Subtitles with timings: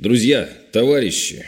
[0.00, 1.44] Друзья, товарищи,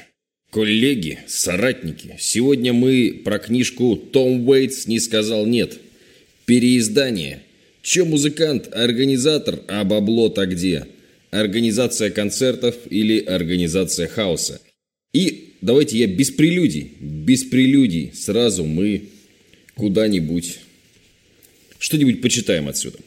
[0.50, 5.78] коллеги, соратники, сегодня мы про книжку «Том Уэйтс не сказал нет».
[6.44, 7.44] Переиздание.
[7.80, 10.86] Че музыкант, организатор, а бабло-то где?
[11.30, 14.60] Организация концертов или организация хаоса?
[15.14, 19.04] И давайте я без прелюдий, без прелюдий, сразу мы
[19.76, 20.58] куда-нибудь,
[21.78, 22.98] что-нибудь почитаем отсюда.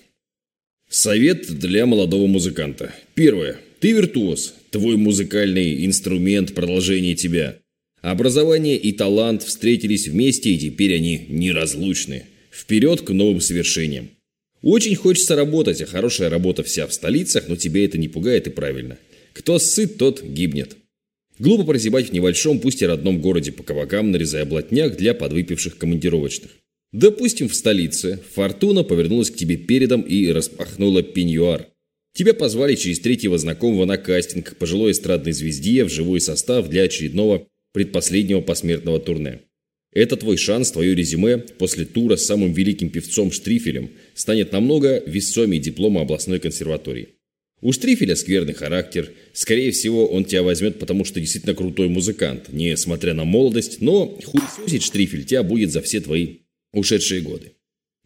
[0.89, 2.96] Совет для молодого музыканта.
[3.14, 3.59] Первое.
[3.80, 4.55] Ты виртуоз.
[4.76, 7.60] Твой музыкальный инструмент– продолжение тебя.
[8.02, 12.25] Образование и талант встретились вместе, и теперь они неразлучны.
[12.51, 14.10] Вперед к новым свершениям.
[14.61, 18.50] Очень хочется работать, а хорошая работа вся в столицах, но тебя это не пугает и
[18.50, 18.98] правильно.
[19.32, 20.76] Кто сыт, тот гибнет.
[21.39, 26.51] Глупо прозябать в небольшом, пусть и родном городе по кабакам, нарезая блатняк для подвыпивших командировочных.
[26.92, 31.68] Допустим, в столице Фортуна повернулась к тебе передом и распахнула пеньюар.
[32.16, 36.83] Тебя позвали через третьего знакомого на кастинг к пожилой эстрадной звезде в живой состав для
[36.83, 39.42] очередного предпоследнего посмертного турне.
[39.92, 45.62] Это твой шанс, твое резюме после тура с самым великим певцом Штрифелем станет намного весомее
[45.62, 47.09] диплома областной консерватории.
[47.62, 49.12] У Штрифеля скверный характер.
[49.34, 54.84] Скорее всего, он тебя возьмет, потому что действительно крутой музыкант, несмотря на молодость, но хуесосить
[54.84, 56.38] Штрифель тебя будет за все твои
[56.72, 57.52] ушедшие годы.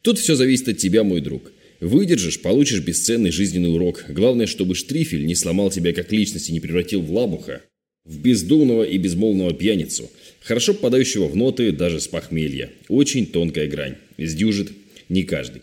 [0.02, 1.52] Тут все зависит от тебя, мой друг.
[1.80, 4.06] Выдержишь, получишь бесценный жизненный урок.
[4.10, 7.62] Главное, чтобы Штрифель не сломал тебя как личность и не превратил в лабуха,
[8.04, 10.10] в бездумного и безмолвного пьяницу,
[10.42, 12.72] хорошо попадающего в ноты даже с похмелья.
[12.90, 13.96] Очень тонкая грань.
[14.18, 14.72] Сдюжит
[15.08, 15.62] не каждый.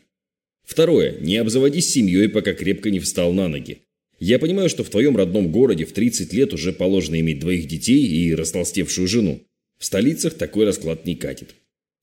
[0.65, 1.19] Второе.
[1.21, 3.79] Не обзаводись семьей, пока крепко не встал на ноги.
[4.19, 8.07] Я понимаю, что в твоем родном городе в 30 лет уже положено иметь двоих детей
[8.07, 9.43] и растолстевшую жену.
[9.79, 11.55] В столицах такой расклад не катит.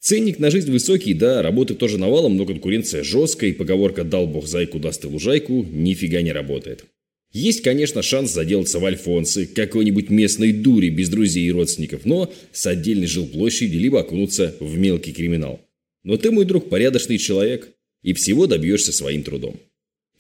[0.04, 4.48] Ценник на жизнь высокий, да, работы тоже навалом, но конкуренция жесткая, и поговорка «дал бог
[4.48, 6.84] зайку, даст и лужайку» нифига не работает.
[7.32, 12.68] Есть, конечно, шанс заделаться в Альфонсы, какой-нибудь местной дури без друзей и родственников, но с
[12.68, 15.62] отдельной жилплощади, либо окунуться в мелкий криминал.
[16.04, 17.70] Но ты, мой друг, порядочный человек,
[18.02, 19.58] и всего добьешься своим трудом.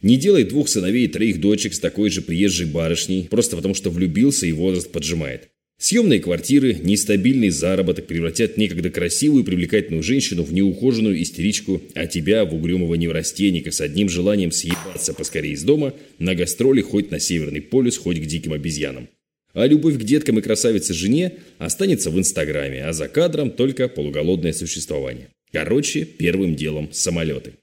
[0.01, 3.89] Не делай двух сыновей и троих дочек с такой же приезжей барышней, просто потому что
[3.89, 5.49] влюбился и возраст поджимает.
[5.79, 12.45] Съемные квартиры, нестабильный заработок превратят некогда красивую и привлекательную женщину в неухоженную истеричку, а тебя
[12.45, 17.61] в угрюмого неврастенника с одним желанием съебаться поскорее из дома на гастроли хоть на Северный
[17.61, 19.09] полюс, хоть к диким обезьянам.
[19.53, 24.53] А любовь к деткам и красавице жене останется в Инстаграме, а за кадром только полуголодное
[24.53, 25.29] существование.
[25.51, 27.53] Короче, первым делом самолеты.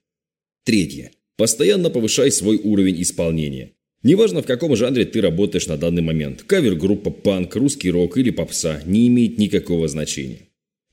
[0.65, 1.11] Третье.
[1.37, 3.71] Постоянно повышай свой уровень исполнения.
[4.03, 6.43] Неважно, в каком жанре ты работаешь на данный момент.
[6.47, 10.41] Кавер-группа, панк, русский рок или попса не имеет никакого значения.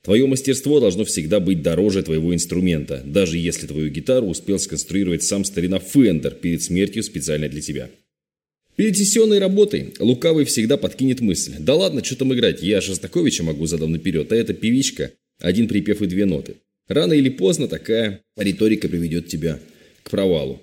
[0.02, 5.44] Твое мастерство должно всегда быть дороже твоего инструмента, даже если твою гитару успел сконструировать сам
[5.44, 7.90] старина Фендер перед смертью специально для тебя.
[8.76, 11.54] Перед сессионной работой Лукавый всегда подкинет мысль.
[11.58, 16.00] Да ладно, что там играть, я Шостаковича могу задом наперед, а эта певичка– один припев
[16.02, 16.56] и две ноты.
[16.86, 19.58] Рано или поздно такая риторика приведет тебя
[20.04, 20.62] к провалу.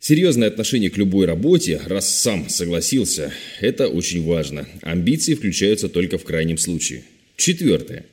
[0.00, 4.66] Серьезное отношение к любой работе, раз сам согласился, это очень важно.
[4.80, 7.02] Амбиции включаются только в крайнем случае.
[7.36, 8.06] Четвертое.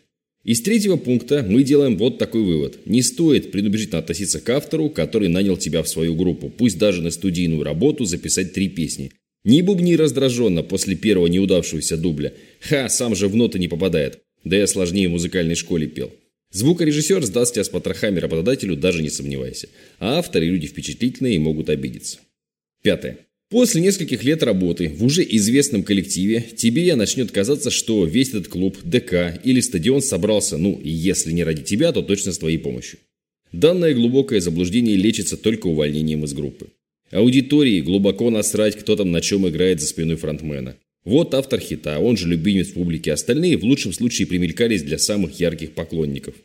[0.43, 2.79] Из третьего пункта мы делаем вот такой вывод.
[2.85, 7.09] Не стоит пренебрежительно относиться к автору, который нанял тебя в свою группу, пусть даже на
[7.09, 9.13] студийную работу записать три песни.
[9.45, 12.33] Не бубни раздраженно после первого неудавшегося дубля.
[12.59, 14.19] Ха, сам же в ноты не попадает.
[14.43, 16.11] Да я сложнее в музыкальной школе пел.
[16.51, 19.69] Звукорежиссер сдаст тебя с потрохами работодателю, даже не сомневайся.
[19.99, 22.19] А авторы люди впечатлительные и могут обидеться.
[22.81, 23.19] Пятое.
[23.49, 28.77] После нескольких лет работы в уже известном коллективе тебе начнет казаться, что весь этот клуб,
[28.83, 32.99] ДК или стадион собрался, ну, если не ради тебя, то точно с твоей помощью.
[33.53, 36.67] Данное глубокое заблуждение лечится только увольнением из группы.
[37.11, 40.75] Аудитории глубоко насрать, кто там на чем играет за спиной фронтмена.
[41.07, 45.72] Вот автор хита, он же любимец публики, остальные в лучшем случае примелькались для самых ярких
[45.72, 46.35] поклонников.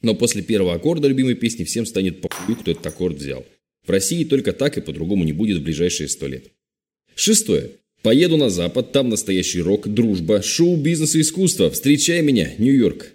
[0.00, 3.44] Но после первого аккорда любимой песни всем станет похуй, кто этот аккорд взял.
[3.84, 6.44] В России только так и по-другому не будет в ближайшие сто лет.
[7.16, 7.72] Шестое.
[8.02, 11.68] Поеду на Запад, там настоящий рок, дружба, шоу, бизнес и искусство.
[11.68, 13.08] Встречай меня, Нью-Йорк.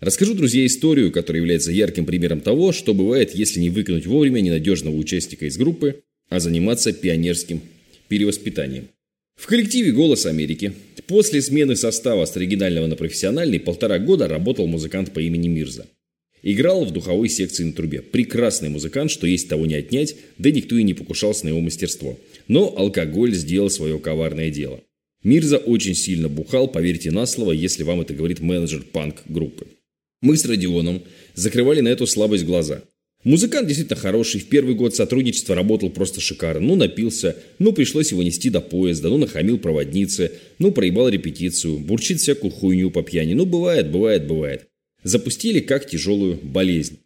[0.00, 4.94] Расскажу, друзья, историю, которая является ярким примером того, что бывает, если не выкинуть вовремя ненадежного
[4.94, 7.62] участника из группы, а заниматься пионерским
[8.08, 8.88] перевоспитанием.
[9.36, 10.72] В коллективе «Голос Америки»
[11.06, 15.86] после смены состава с оригинального на профессиональный полтора года работал музыкант по имени Мирза.
[16.42, 18.00] Играл в духовой секции на трубе.
[18.00, 22.18] Прекрасный музыкант, что есть того не отнять, да никто и не покушался на его мастерство.
[22.48, 24.80] Но алкоголь сделал свое коварное дело.
[25.22, 29.66] Мирза очень сильно бухал, поверьте на слово, если вам это говорит менеджер панк-группы.
[30.20, 31.02] Мы с Родионом
[31.34, 32.82] закрывали на эту слабость глаза.
[33.24, 36.66] Музыкант действительно хороший, в первый год сотрудничества работал просто шикарно.
[36.66, 42.20] Ну, напился, ну, пришлось его нести до поезда, ну, нахамил проводнице, ну, проебал репетицию, бурчит
[42.20, 43.32] всякую хуйню по пьяни.
[43.32, 44.68] Ну, бывает, бывает, бывает.
[45.04, 46.98] Запустили как тяжелую болезнь.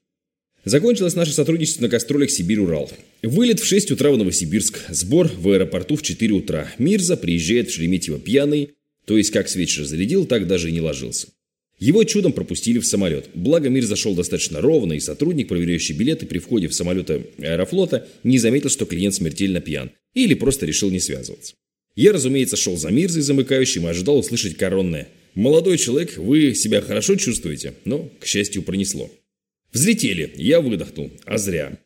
[0.64, 2.90] Закончилось наше сотрудничество на гастролях Сибирь-Урал.
[3.22, 6.68] Вылет в 6 утра в Новосибирск, сбор в аэропорту в 4 утра.
[6.78, 8.70] Мирза приезжает в Шереметьево пьяный,
[9.04, 11.28] то есть как с вечера зарядил, так даже и не ложился.
[11.78, 13.30] Его чудом пропустили в самолет.
[13.34, 18.38] Благо мир зашел достаточно ровно, и сотрудник, проверяющий билеты при входе в самолеты аэрофлота, не
[18.38, 19.92] заметил, что клиент смертельно пьян.
[20.14, 21.54] Или просто решил не связываться.
[21.94, 25.08] Я, разумеется, шел за Мирзой замыкающим и ожидал услышать коронное.
[25.34, 29.10] «Молодой человек, вы себя хорошо чувствуете?» Но, к счастью, пронесло.
[29.72, 30.32] Взлетели.
[30.36, 31.12] Я выдохнул.
[31.24, 31.78] А зря.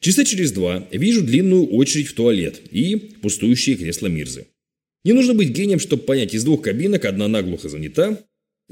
[0.00, 4.46] Часа через два вижу длинную очередь в туалет и пустующие кресла Мирзы.
[5.04, 8.18] Не нужно быть гением, чтобы понять, из двух кабинок одна наглухо занята,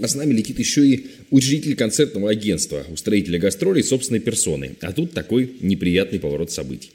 [0.00, 4.76] а с нами летит еще и учредитель концертного агентства, устроителя гастролей собственной персоной.
[4.80, 6.92] А тут такой неприятный поворот событий.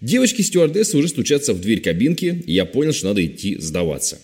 [0.00, 4.20] Девочки-стюардессы уже стучатся в дверь кабинки, и я понял, что надо идти сдаваться.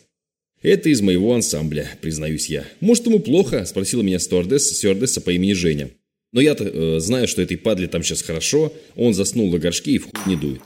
[0.63, 2.67] «Это из моего ансамбля», признаюсь я.
[2.81, 5.91] «Может, ему плохо?»– спросила меня стюардесса, стюардесса по имени Женя.
[6.33, 9.99] Но я-то э, знаю, что этой падле там сейчас хорошо, он заснул на горшке и
[9.99, 10.61] в хуй не дует.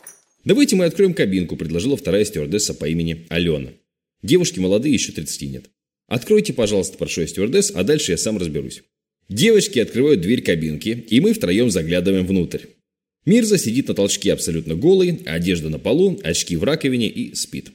[0.45, 3.71] «Давайте мы откроем кабинку»,– предложила вторая стюардесса по имени Алена.
[4.23, 5.71] Девушки молодые, еще 30 нет.
[6.07, 8.83] Откройте, пожалуйста, прошу я стюардесс, а дальше я сам разберусь.
[9.29, 12.67] Девочки открывают дверь кабинки, и мы втроем заглядываем внутрь.
[13.25, 17.71] Мирза сидит на толчке абсолютно голый, одежда на полу, очки в раковине и спит.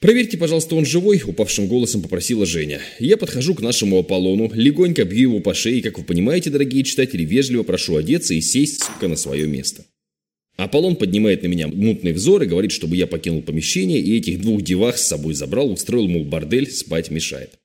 [0.00, 2.80] «Проверьте, пожалуйста, он живой»,– упавшим голосом попросила Женя.
[2.98, 7.24] Я подхожу к нашему Аполлону, легонько бью его по шее, как вы понимаете, дорогие читатели,
[7.24, 9.86] вежливо прошу одеться и сесть, сука, на свое место.
[10.56, 14.62] Аполлон поднимает на меня мутный взор и говорит, чтобы я покинул помещение и этих двух
[14.62, 17.58] девах с собой забрал, устроил, мол, бордель, спать мешает.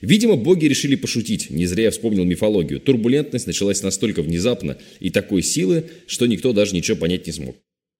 [0.00, 2.80] Видимо, боги решили пошутить, не зря я вспомнил мифологию.
[2.80, 7.56] Турбулентность началась настолько внезапно и такой силы, что никто даже ничего понять не смог.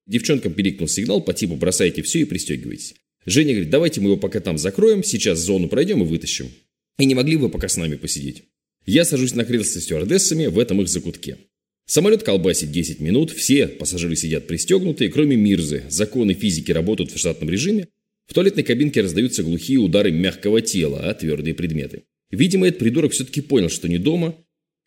[0.07, 2.95] Девчонкам перекнул сигнал по типу «бросайте все и пристегивайтесь».
[3.25, 6.51] Женя говорит, давайте мы его пока там закроем, сейчас зону пройдем и вытащим.
[6.99, 8.43] И не могли бы пока с нами посидеть.
[8.85, 11.39] Я сажусь на кресло с стюардессами в этом их закутке.
[11.87, 15.83] Самолет колбасит 10 минут, все пассажиры сидят пристегнутые, кроме Мирзы.
[15.91, 17.89] Законы физики работают в штатном режиме.
[18.27, 22.05] В туалетной кабинке раздаются глухие удары мягкого тела, а твердые предметы.
[22.31, 24.35] Видимо, этот придурок все-таки понял, что не дома,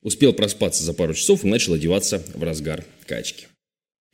[0.01, 3.45] успел проспаться за пару часов и начал одеваться в разгар качки.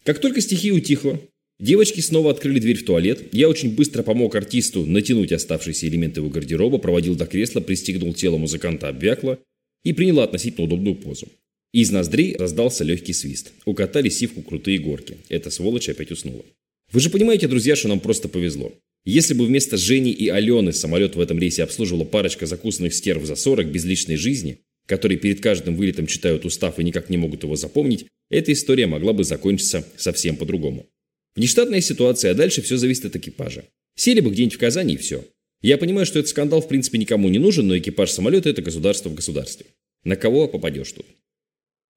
[0.03, 1.21] Как только стихия утихла,
[1.59, 3.29] девочки снова открыли дверь в туалет.
[3.31, 8.37] Я очень быстро помог артисту натянуть оставшиеся элементы его гардероба, проводил до кресла, пристегнул тело
[8.37, 9.39] музыканта обвякло
[9.85, 11.29] и приняла относительно удобную позу.
[11.73, 13.51] Из ноздрей раздался легкий свист.
[13.65, 15.17] Укатали сивку крутые горки.
[15.27, 16.45] Эта сволочь опять уснула.
[16.91, 18.71] Вы же понимаете, друзья, что нам просто повезло.
[19.05, 23.35] Если бы вместо Жени и Алены самолет в этом рейсе обслуживала парочка закусанных стерв за
[23.35, 27.55] 40 без личной жизни, которые перед каждым вылетом читают устав и никак не могут его
[27.55, 30.85] запомнить, эта история могла бы закончиться совсем по-другому.
[31.35, 33.65] Внештатная ситуация, а дальше все зависит от экипажа.
[33.95, 35.25] Сели бы где-нибудь в Казани и все.
[35.63, 39.09] Я понимаю, что этот скандал в принципе никому не нужен, но экипаж самолета– это государство
[39.09, 39.65] в государстве.
[40.03, 41.05] На кого попадешь тут?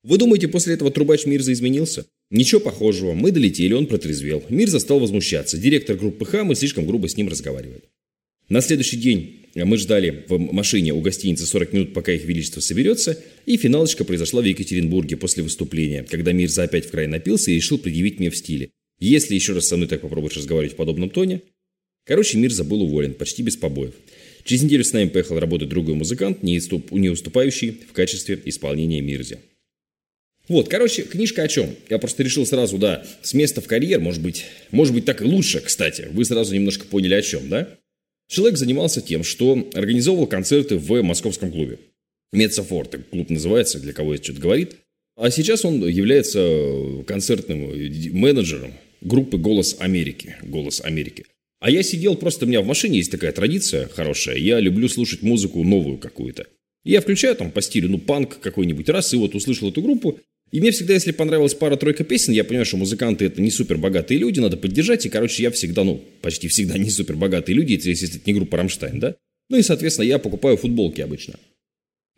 [0.07, 2.07] Вы думаете, после этого трубач Мирза изменился?
[2.31, 3.13] Ничего похожего.
[3.13, 4.41] Мы долетели, он протрезвел.
[4.49, 5.59] Мирза стал возмущаться.
[5.59, 7.83] Директор группы Х, мы слишком грубо с ним разговаривали.
[8.49, 13.19] На следующий день мы ждали в машине у гостиницы 40 минут, пока их величество соберется,
[13.47, 17.77] и финалочка произошла в Екатеринбурге после выступления, когда Мирза опять в край напился и решил
[17.77, 18.71] предъявить мне в стиле.
[19.01, 21.43] Если еще раз со мной так попробуешь разговаривать в подобном тоне...
[22.05, 23.95] Короче, Мирза был уволен, почти без побоев.
[24.45, 26.61] Через неделю с нами поехал работать другой музыкант, не,
[27.11, 29.41] уступающий в качестве исполнения Мирзе.
[30.49, 31.75] Вот, короче, книжка о чем?
[31.89, 35.25] Я просто решил сразу, да, с места в карьер, может быть, может быть так и
[35.25, 36.09] лучше, кстати.
[36.11, 37.69] Вы сразу немножко поняли о чем, да?
[38.29, 41.79] Человек занимался тем, что организовывал концерты в московском клубе.
[42.33, 44.77] Мецафорте клуб называется, для кого это что-то говорит.
[45.17, 47.73] А сейчас он является концертным
[48.19, 50.37] менеджером группы «Голос Америки».
[50.43, 51.25] «Голос Америки».
[51.59, 55.23] А я сидел просто, у меня в машине есть такая традиция хорошая, я люблю слушать
[55.23, 56.47] музыку новую какую-то.
[56.85, 60.21] Я включаю там по стилю, ну, панк какой-нибудь раз, и вот услышал эту группу,
[60.53, 64.19] и мне всегда, если понравилась пара-тройка песен, я понимаю, что музыканты это не супер богатые
[64.19, 65.05] люди, надо поддержать.
[65.05, 68.57] И, короче, я всегда, ну, почти всегда не супер богатые люди, если это не группа
[68.57, 69.17] Рамштайн, да?
[69.49, 71.35] Ну и, соответственно, я покупаю футболки обычно.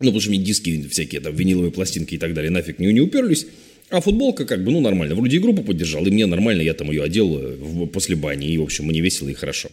[0.01, 3.01] Ну, потому что мне диски всякие, там, виниловые пластинки и так далее нафиг не, не
[3.01, 3.47] уперлись.
[3.91, 5.15] А футболка как бы, ну, нормально.
[5.15, 8.59] Вроде и группу поддержал, и мне нормально, я там ее одел э, после бани, и,
[8.59, 9.71] в общем, мне весело и хорошо.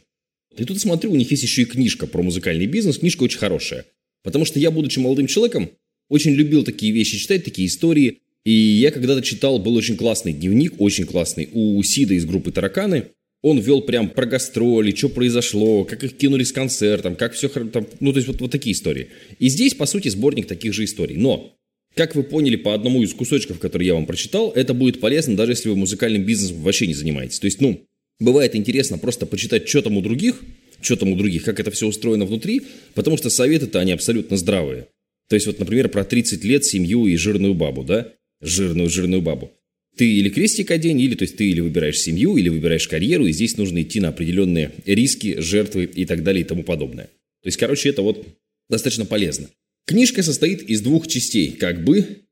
[0.58, 3.86] И тут смотрю, у них есть еще и книжка про музыкальный бизнес, книжка очень хорошая.
[4.24, 5.70] Потому что я, будучи молодым человеком,
[6.10, 10.80] очень любил такие вещи читать, такие истории, и я когда-то читал, был очень классный дневник,
[10.80, 13.06] очень классный, у Сида из группы «Тараканы».
[13.42, 17.48] Он вел прям про гастроли, что произошло, как их кинули с концертом, как все...
[17.50, 19.10] Там, ну, то есть вот, вот такие истории.
[19.38, 21.16] И здесь, по сути, сборник таких же историй.
[21.16, 21.56] Но
[21.96, 25.54] Как вы поняли по одному из кусочков, который я вам прочитал, это будет полезно, даже
[25.54, 27.40] если вы музыкальным бизнесом вообще не занимаетесь.
[27.40, 27.86] То есть, ну,
[28.20, 30.42] бывает интересно просто почитать, что там у других,
[30.82, 32.64] что там у других, как это все устроено внутри,
[32.96, 34.88] потому что советы-то они абсолютно здравые.
[35.30, 38.12] То есть, вот, например, про 30 лет, семью и жирную бабу, да?
[38.42, 39.52] Жирную, жирную бабу.
[39.98, 43.32] Ты или крестик одень, или то есть ты или выбираешь семью, или выбираешь карьеру, и
[43.32, 47.06] здесь нужно идти на определенные риски, жертвы и так далее и тому подобное.
[47.06, 48.26] То есть, короче, это вот
[48.70, 49.50] достаточно полезно.
[49.86, 52.24] Книжка состоит из двух частей, как бы,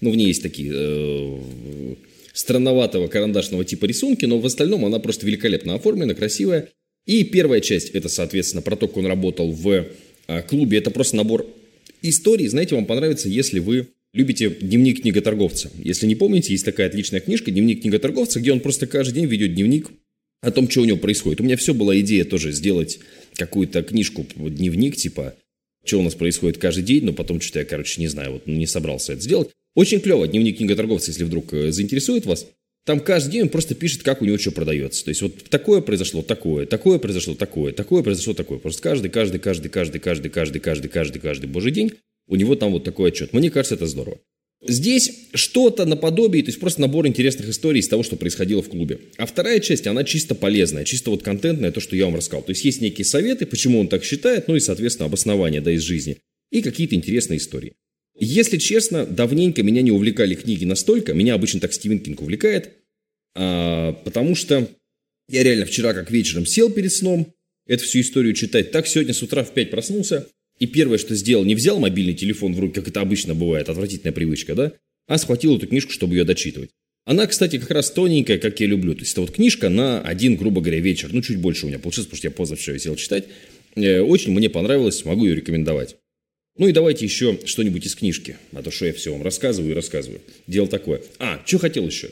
[0.00, 1.94] ну, в ней есть такие э,
[2.34, 6.68] странноватого карандашного типа рисунки, но в остальном она просто великолепно оформлена, красивая.
[7.06, 9.86] И первая часть, это, соответственно, про то, как он работал в
[10.26, 11.46] э, клубе, это просто набор
[12.02, 12.48] историй.
[12.48, 15.70] Знаете, вам понравится, если вы любите дневник книготорговца.
[15.78, 19.54] Если не помните, есть такая отличная книжка «Дневник книготорговца», где он просто каждый день ведет
[19.54, 19.90] дневник
[20.40, 21.40] о том, что у него происходит.
[21.40, 22.98] У меня все была идея тоже сделать
[23.34, 25.34] какую-то книжку, дневник, типа,
[25.84, 28.66] что у нас происходит каждый день, но потом что-то я, короче, не знаю, вот не
[28.66, 29.50] собрался это сделать.
[29.74, 32.46] Очень клево, дневник книготорговца, если вдруг э, заинтересует вас.
[32.86, 35.04] Там каждый день он просто пишет, как у него что продается.
[35.04, 38.58] То есть вот такое произошло, такое, такое произошло, такое, такое произошло, такое.
[38.58, 41.92] Просто каждый, каждый, каждый, каждый, каждый, каждый, каждый, каждый, каждый божий день
[42.26, 43.32] у него там вот такой отчет.
[43.32, 44.18] Мне кажется, это здорово.
[44.66, 48.98] Здесь что-то наподобие, то есть просто набор интересных историй из того, что происходило в клубе.
[49.16, 52.42] А вторая часть, она чисто полезная, чисто вот контентная, то, что я вам рассказал.
[52.42, 55.82] То есть есть некие советы, почему он так считает, ну и, соответственно, обоснования да, из
[55.82, 56.18] жизни.
[56.50, 57.74] И какие-то интересные истории.
[58.18, 62.72] Если честно, давненько меня не увлекали книги настолько, меня обычно так Стивен Кинг увлекает,
[63.34, 64.68] а, потому что
[65.28, 67.34] я реально вчера как вечером сел перед сном,
[67.66, 70.26] эту всю историю читать, так сегодня с утра в 5 проснулся,
[70.58, 74.12] и первое, что сделал, не взял мобильный телефон в руки, как это обычно бывает, отвратительная
[74.12, 74.72] привычка, да,
[75.06, 76.70] а схватил эту книжку, чтобы ее дочитывать.
[77.04, 78.94] Она, кстати, как раз тоненькая, как я люблю.
[78.94, 81.10] То есть это вот книжка на один, грубо говоря, вечер.
[81.12, 83.26] Ну, чуть больше у меня получилось, потому что я поздно вчера сел читать.
[83.76, 85.96] Э, очень мне понравилось, могу ее рекомендовать.
[86.58, 88.36] Ну и давайте еще что-нибудь из книжки.
[88.52, 90.20] А то что я все вам рассказываю и рассказываю.
[90.48, 91.00] Дело такое.
[91.20, 92.10] А, что хотел еще?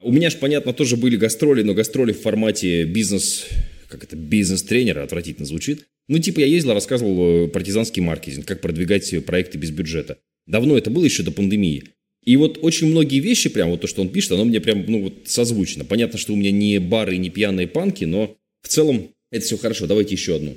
[0.00, 3.46] У меня же, понятно, тоже были гастроли, но гастроли в формате бизнес...
[3.88, 4.16] Как это?
[4.16, 5.86] Бизнес-тренера, отвратительно звучит.
[6.08, 10.18] Ну, типа, я ездил, рассказывал э, партизанский маркетинг, как продвигать проекты без бюджета.
[10.46, 11.84] Давно это было, еще до пандемии.
[12.24, 15.02] И вот очень многие вещи, прям вот то, что он пишет, оно мне прям, ну,
[15.02, 15.84] вот созвучно.
[15.84, 19.86] Понятно, что у меня не бары, не пьяные панки, но в целом это все хорошо.
[19.86, 20.56] Давайте еще одну.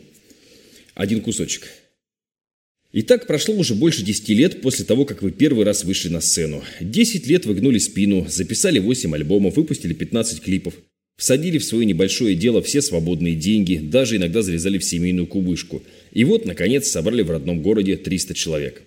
[0.94, 1.68] Один кусочек.
[2.98, 6.64] Итак, прошло уже больше 10 лет после того, как вы первый раз вышли на сцену.
[6.80, 10.76] 10 лет вы гнули спину, записали 8 альбомов, выпустили 15 клипов.
[11.18, 15.82] Всадили в свое небольшое дело все свободные деньги, даже иногда залезали в семейную кубышку.
[16.12, 18.82] И вот, наконец, собрали в родном городе 300 человек.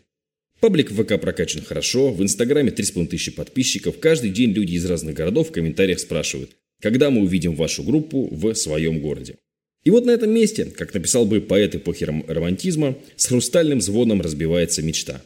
[0.60, 3.98] Паблик в ВК прокачан хорошо, в Инстаграме 3,5 тысячи подписчиков.
[3.98, 6.50] Каждый день люди из разных городов в комментариях спрашивают,
[6.82, 9.36] когда мы увидим вашу группу в своем городе.
[9.84, 14.82] И вот на этом месте, как написал бы поэт эпохи романтизма, с хрустальным звоном разбивается
[14.82, 15.22] мечта.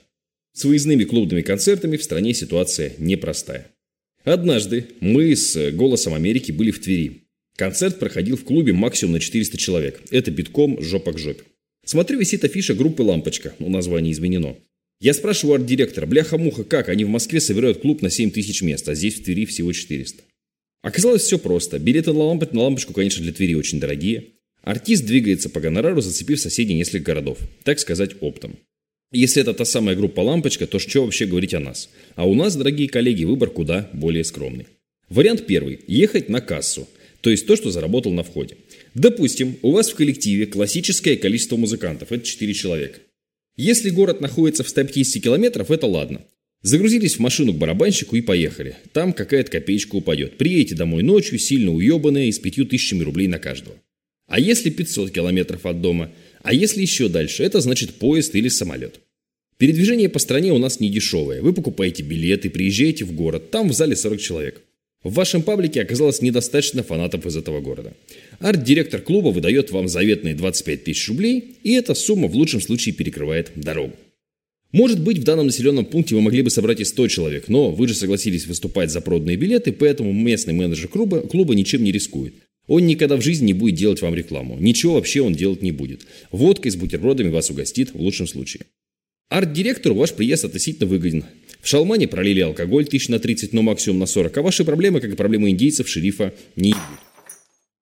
[0.52, 3.71] С выездными клубными концертами в стране ситуация непростая.
[4.24, 7.22] Однажды мы с «Голосом Америки» были в Твери.
[7.56, 10.00] Концерт проходил в клубе максимум на 400 человек.
[10.10, 11.42] Это битком жопа к жопе.
[11.84, 13.54] Смотрю, висит афиша группы «Лампочка».
[13.58, 14.56] Ну, название изменено.
[15.00, 16.88] Я спрашиваю арт-директора, бляха-муха, как?
[16.88, 20.22] Они в Москве собирают клуб на 7 тысяч мест, а здесь в Твери всего 400.
[20.82, 21.80] Оказалось все просто.
[21.80, 22.52] Билеты на, ламп...
[22.52, 24.26] на лампочку, конечно, для Твери очень дорогие.
[24.62, 27.38] Артист двигается по гонорару, зацепив соседей несколько городов.
[27.64, 28.56] Так сказать, оптом.
[29.12, 31.90] Если это та самая группа «Лампочка», то что вообще говорить о нас?
[32.14, 34.66] А у нас, дорогие коллеги, выбор куда более скромный.
[35.10, 36.88] Вариант первый– ехать на кассу,
[37.20, 38.56] то есть то, что заработал на входе.
[38.94, 43.00] Допустим, у вас в коллективе классическое количество музыкантов– это 4 человека.
[43.54, 46.22] Если город находится в 150 километров, это ладно.
[46.62, 48.76] Загрузились в машину к барабанщику и поехали.
[48.94, 50.38] Там какая-то копеечка упадет.
[50.38, 53.76] Приедете домой ночью, сильно уебанные, и с пятью тысячами рублей на каждого.
[54.26, 56.10] А если 500 километров от дома–
[56.42, 59.00] а если еще дальше, это значит поезд или самолет.
[59.58, 61.40] Передвижение по стране у нас не дешевое.
[61.40, 64.62] Вы покупаете билеты, приезжаете в город, там в зале 40 человек.
[65.04, 67.92] В вашем паблике оказалось недостаточно фанатов из этого города.
[68.40, 73.50] Арт-директор клуба выдает вам заветные 25 тысяч рублей, и эта сумма в лучшем случае перекрывает
[73.54, 73.94] дорогу.
[74.72, 77.88] Может быть, в данном населенном пункте вы могли бы собрать и 100 человек, но вы
[77.88, 82.34] же согласились выступать за проданные билеты, поэтому местный менеджер клуба, клуба ничем не рискует.
[82.66, 84.56] Он никогда в жизни не будет делать вам рекламу.
[84.58, 86.06] Ничего вообще он делать не будет.
[86.30, 88.64] Водкой с бутербродами вас угостит в лучшем случае.
[89.30, 91.24] Арт-директору ваш приезд относительно выгоден.
[91.60, 95.12] В Шалмане пролили алкоголь тысяч на 30, но максимум на 40, а ваши проблемы, как
[95.12, 96.80] и проблемы индейцев, шерифа, не идут.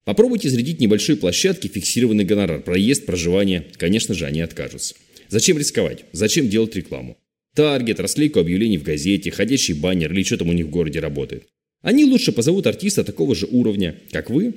[0.04, 2.60] Попробуйте зарядить небольшой площадке фиксированный гонорар.
[2.62, 3.66] Проезд, проживание.
[3.76, 4.94] Конечно же, они откажутся.
[5.28, 6.04] Зачем рисковать?
[6.12, 7.16] Зачем делать рекламу?
[7.54, 11.46] Таргет, расклейку объявлений в газете, ходящий баннер или что там у них в городе работает.
[11.82, 14.54] Они лучше позовут артиста такого же уровня, как вы,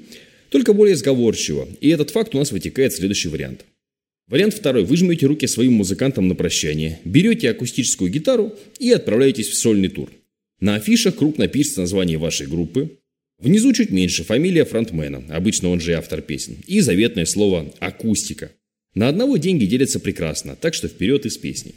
[0.50, 3.66] только более сговорчиво, и этот факт у нас вытекает следующий вариант.
[4.28, 4.86] Вариант второй.
[4.86, 10.12] Вы жмете руки своим музыкантам на прощание, берете акустическую гитару и отправляетесь в сольный тур.
[10.60, 13.00] На афишах крупно пишется название вашей группы.
[13.40, 18.52] Внизу чуть меньше фамилия фронтмена, обычно он же и автор песен, и заветное слово «акустика».
[18.96, 21.74] На одного деньги делятся прекрасно, так что вперед из песни.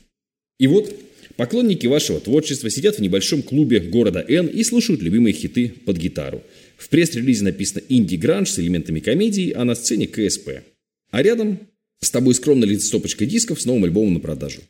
[0.59, 0.95] И вот
[1.37, 6.43] поклонники вашего творчества сидят в небольшом клубе города Н и слушают любимые хиты под гитару.
[6.77, 10.63] В пресс-релизе написано «Инди-гранж» с элементами комедии, а на сцене КСП.
[11.11, 11.61] А рядом
[12.01, 14.61] с тобой скромно лежит стопочка дисков с новым альбомом на продажу.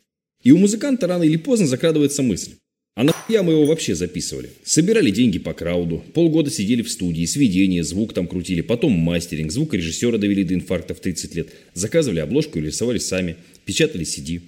[0.43, 2.51] И у музыканта рано или поздно закрадывается мысль.
[2.95, 4.49] А нахуя мы его вообще записывали?
[4.63, 10.17] Собирали деньги по крауду, полгода сидели в студии, сведения, звук там крутили, потом мастеринг, звукорежиссера
[10.17, 14.41] довели до инфаркта в 30 лет, заказывали обложку и рисовали сами, печатали CD.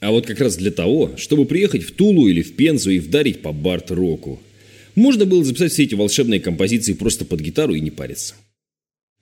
[0.00, 3.42] А вот как раз для того, чтобы приехать в Тулу или в Пензу и вдарить
[3.42, 4.40] по барт-року.
[4.94, 8.34] Можно было записать все эти волшебные композиции просто под гитару и не париться.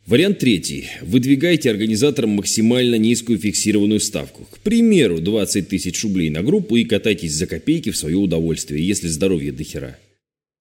[0.06, 0.86] Вариант третий.
[1.02, 4.48] Выдвигайте организаторам максимально низкую фиксированную ставку.
[4.50, 9.08] К примеру, 20 тысяч рублей на группу и катайтесь за копейки в свое удовольствие, если
[9.08, 9.98] здоровье до хера.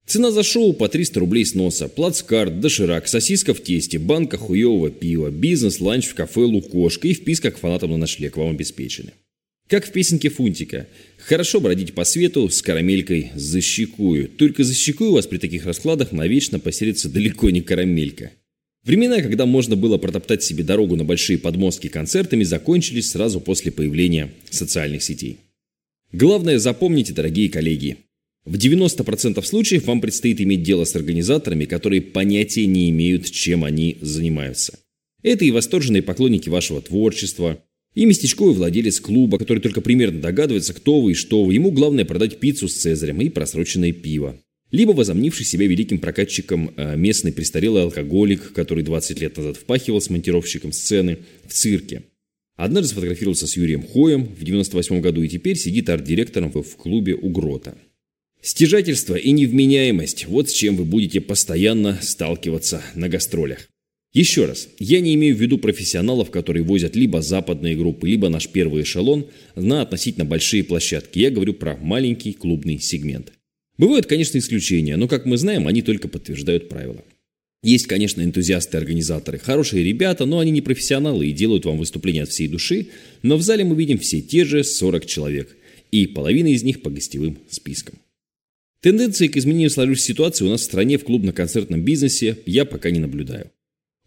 [0.06, 4.90] Цена за шоу по 300 рублей с носа, плацкарт, доширак, сосиска в тесте, банка хуевого
[4.90, 9.12] пива, бизнес, ланч в кафе «Лукошка» и вписка к фанатам на ночлег вам обеспечены.
[9.68, 10.88] Как в песенке Фунтика.
[11.18, 14.28] Хорошо бродить по свету с карамелькой защекую.
[14.28, 18.32] Только защекую вас при таких раскладах навечно поселится далеко не карамелька.
[18.84, 24.32] Времена, когда можно было протоптать себе дорогу на большие подмостки концертами, закончились сразу после появления
[24.48, 25.36] социальных сетей.
[26.12, 27.98] Главное запомните, дорогие коллеги,
[28.46, 33.98] в 90% случаев вам предстоит иметь дело с организаторами, которые понятия не имеют, чем они
[34.00, 34.78] занимаются.
[35.22, 37.62] Это и восторженные поклонники вашего творчества,
[37.98, 41.54] и местечковый владелец клуба, который только примерно догадывается, кто вы и что вы.
[41.54, 44.38] Ему главное продать пиццу с цезарем и просроченное пиво
[44.70, 50.10] либо возомнивший себя великим прокатчиком э, местный престарелый алкоголик, который 20 лет назад впахивал с
[50.10, 52.02] монтировщиком сцены в цирке.
[52.54, 57.78] Однажды сфотографировался с Юрием Хоем в 98 году и теперь сидит арт-директором в клубе «Угрота».
[58.42, 63.68] Стяжательство и невменяемость– вот с чем вы будете постоянно сталкиваться на гастролях.
[64.14, 68.48] Еще раз, я не имею в виду профессионалов, которые возят либо западные группы, либо наш
[68.48, 71.18] первый эшелон на относительно большие площадки.
[71.18, 73.32] Я говорю про маленький клубный сегмент.
[73.76, 77.04] Бывают, конечно, исключения, но, как мы знаем, они только подтверждают правила.
[77.62, 82.48] Есть, конечно, энтузиасты-организаторы, хорошие ребята, но они не профессионалы и делают вам выступления от всей
[82.48, 82.88] души,
[83.22, 85.56] но в зале мы видим все те же 40 человек,
[85.90, 87.96] и половина из них по гостевым спискам.
[88.80, 93.00] Тенденции к изменению сложившейся ситуации у нас в стране в клубно-концертном бизнесе я пока не
[93.00, 93.50] наблюдаю.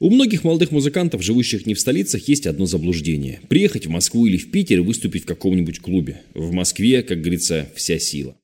[0.01, 3.39] У многих молодых музыкантов, живущих не в столицах, есть одно заблуждение.
[3.49, 6.23] Приехать в Москву или в Питер и выступить в каком-нибудь клубе.
[6.33, 8.35] В Москве, как говорится, вся сила.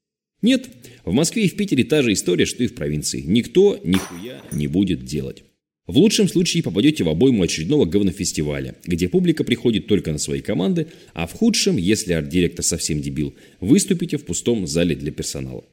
[0.43, 0.69] Нет,
[1.03, 3.23] в Москве и в Питере та же история, что и в провинции.
[3.25, 5.45] Никто нихуя не будет делать.
[5.87, 10.85] В лучшем случае попадете в обойму очередного говнофестиваля, где публика приходит только на свои команды,
[11.15, 15.63] а в худшем, если арт-директор совсем дебил, выступите в пустом зале для персонала.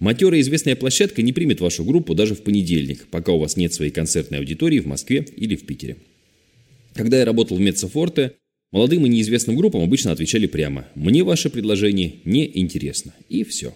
[0.00, 3.90] Матерая известная площадка не примет вашу группу даже в понедельник, пока у вас нет своей
[3.90, 5.98] концертной аудитории в Москве или в Питере.
[6.94, 8.32] Когда я работал в Мецофорте,
[8.72, 13.74] молодым и неизвестным группам обычно отвечали прямо «Мне ваше предложение не интересно» и все.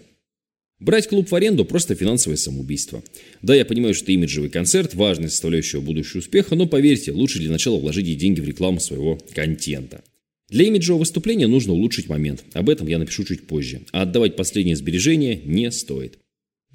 [0.81, 3.05] Брать клуб в аренду– просто финансовое самоубийство.
[3.43, 7.79] Да, я понимаю, что имиджевый концерт– важная составляющая будущего успеха, но поверьте, лучше для начала
[7.79, 10.03] вложить деньги в рекламу своего контента.
[10.51, 12.45] Для имиджевого выступления нужно улучшить момент.
[12.53, 13.83] Об этом я напишу чуть позже.
[13.93, 16.19] А отдавать последние сбережения не стоит.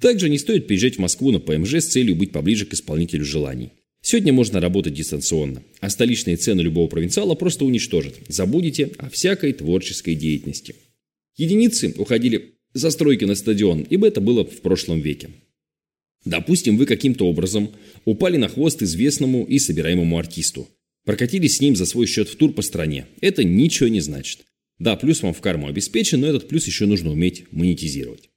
[0.00, 3.70] Также не стоит приезжать в Москву на ПМЖ с целью быть поближе к исполнителю желаний.
[4.02, 8.14] Сегодня можно работать дистанционно, а столичные цены любого провинциала просто уничтожат.
[8.28, 10.74] Забудете о всякой творческой деятельности.
[11.36, 15.30] Единицы уходили застройки на стадион, ибо это было в прошлом веке.
[16.24, 17.70] Допустим, вы каким-то образом
[18.04, 20.68] упали на хвост известному и собираемому артисту.
[21.04, 23.06] Прокатились с ним за свой счет в тур по стране.
[23.20, 24.40] Это ничего не значит.
[24.78, 28.30] Да, плюс вам в карму обеспечен, но этот плюс еще нужно уметь монетизировать.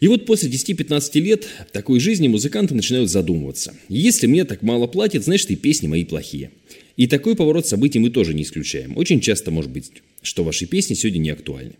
[0.00, 3.74] И вот после 10-15 лет такой жизни музыканты начинают задумываться.
[3.88, 6.52] Если мне так мало платят, значит и песни мои плохие.
[6.96, 8.96] И такой поворот событий мы тоже не исключаем.
[8.96, 9.90] Очень часто может быть,
[10.22, 11.74] что ваши песни сегодня не актуальны.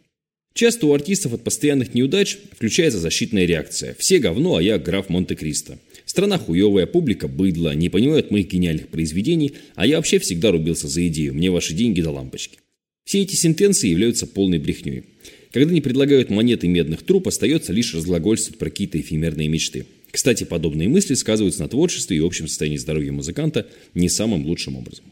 [0.54, 3.94] Часто у артистов от постоянных неудач включается защитная реакция.
[3.98, 5.78] Все говно, а я граф Монте-Кристо.
[6.08, 11.06] Страна хуевая, публика быдло, не понимают моих гениальных произведений, а я вообще всегда рубился за
[11.08, 12.60] идею, мне ваши деньги до лампочки.
[13.04, 15.04] Все эти сентенции являются полной брехней.
[15.52, 19.84] Когда не предлагают монеты медных труб, остается лишь разглагольствовать про какие-то эфемерные мечты.
[20.10, 25.04] Кстати, подобные мысли сказываются на творчестве и общем состоянии здоровья музыканта не самым лучшим образом.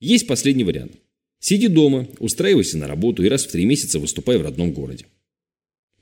[0.00, 0.94] Есть последний вариант–
[1.42, 5.06] Сиди дома, устраивайся на работу и раз в три месяца выступай в родном городе.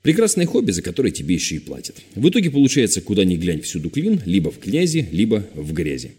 [0.01, 1.97] Прекрасное хобби, за которое тебе еще и платят.
[2.15, 6.11] В итоге получается, куда ни глянь, всюду клин, либо в князи, либо в грязи.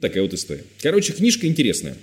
[0.00, 0.64] Такая вот история.
[0.80, 1.96] Короче, книжка интересная.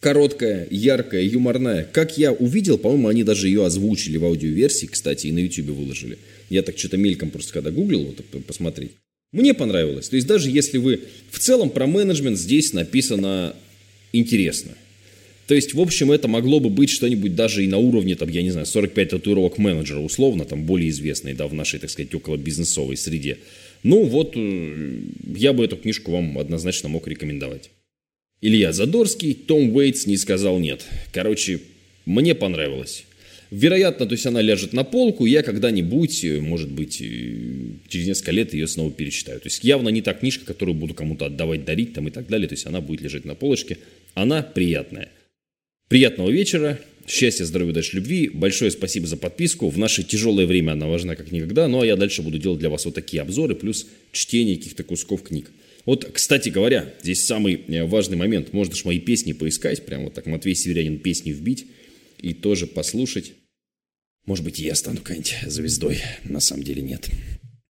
[0.00, 1.84] Короткая, яркая, юморная.
[1.84, 6.18] Как я увидел, по-моему, они даже ее озвучили в аудиоверсии, кстати, и на YouTube выложили.
[6.50, 8.92] Я так что-то мельком просто когда гуглил, вот посмотреть.
[9.30, 10.08] Мне понравилось.
[10.08, 13.54] То есть даже если вы в целом про менеджмент здесь написано
[14.12, 14.72] интересно.
[15.46, 18.42] То есть, в общем, это могло бы быть что-нибудь даже и на уровне, там, я
[18.42, 22.36] не знаю, 45 татуировок менеджера, условно, там, более известной, да, в нашей, так сказать, около
[22.36, 23.38] бизнесовой среде.
[23.82, 25.00] Ну, вот, э,
[25.36, 27.70] я бы эту книжку вам однозначно мог рекомендовать.
[28.40, 30.84] Илья Задорский, Том Уэйтс не сказал нет.
[31.12, 31.60] Короче,
[32.06, 33.04] мне понравилось.
[33.50, 37.34] Вероятно, то есть она ляжет на полку, я когда-нибудь, э, может быть, э,
[37.88, 39.40] через несколько лет ее снова перечитаю.
[39.40, 42.48] То есть явно не та книжка, которую буду кому-то отдавать, дарить там и так далее.
[42.48, 43.78] То есть она будет лежать на полочке.
[44.14, 45.10] Она приятная.
[45.92, 48.30] Приятного вечера, счастья, здоровья, удачи, любви.
[48.32, 49.68] Большое спасибо за подписку.
[49.68, 51.68] В наше тяжелое время она важна как никогда.
[51.68, 55.22] Ну а я дальше буду делать для вас вот такие обзоры, плюс чтение каких-то кусков
[55.22, 55.50] книг.
[55.84, 58.54] Вот, кстати говоря, здесь самый э, важный момент.
[58.54, 61.66] Можно же мои песни поискать, прямо вот так Матвей Северянин песни вбить
[62.22, 63.34] и тоже послушать.
[64.24, 65.98] Может быть, я стану какой-нибудь звездой.
[66.24, 67.10] На самом деле нет.